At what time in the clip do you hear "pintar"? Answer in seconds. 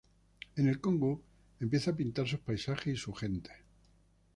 1.95-2.25